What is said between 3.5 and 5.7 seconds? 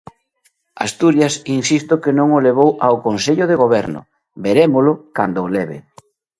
Goberno, verémolo cando o